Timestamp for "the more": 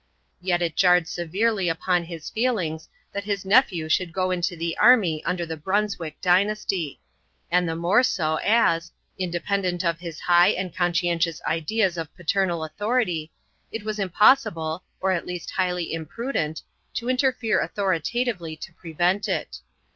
7.69-8.01